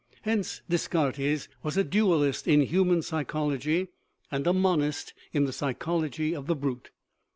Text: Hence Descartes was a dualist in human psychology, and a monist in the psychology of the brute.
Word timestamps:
Hence 0.23 0.63
Descartes 0.67 1.47
was 1.61 1.77
a 1.77 1.83
dualist 1.83 2.47
in 2.47 2.61
human 2.61 3.03
psychology, 3.03 3.89
and 4.31 4.47
a 4.47 4.51
monist 4.51 5.13
in 5.31 5.43
the 5.45 5.53
psychology 5.53 6.33
of 6.35 6.47
the 6.47 6.55
brute. 6.55 6.89